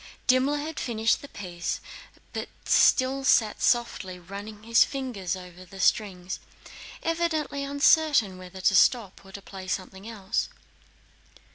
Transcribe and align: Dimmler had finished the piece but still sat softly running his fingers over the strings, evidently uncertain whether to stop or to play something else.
Dimmler 0.25 0.57
had 0.57 0.79
finished 0.79 1.21
the 1.21 1.27
piece 1.27 1.79
but 2.33 2.49
still 2.65 3.23
sat 3.23 3.61
softly 3.61 4.17
running 4.17 4.63
his 4.63 4.83
fingers 4.83 5.35
over 5.35 5.63
the 5.63 5.79
strings, 5.79 6.39
evidently 7.03 7.63
uncertain 7.63 8.39
whether 8.39 8.61
to 8.61 8.75
stop 8.75 9.23
or 9.23 9.31
to 9.31 9.43
play 9.43 9.67
something 9.67 10.09
else. 10.09 10.49